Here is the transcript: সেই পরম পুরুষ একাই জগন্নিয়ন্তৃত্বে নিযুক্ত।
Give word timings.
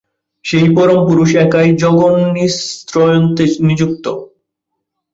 সেই 0.45 0.67
পরম 0.75 0.99
পুরুষ 1.07 1.31
একাই 1.43 1.69
জগন্নিয়ন্তৃত্বে 1.83 3.45
নিযুক্ত। 3.67 4.05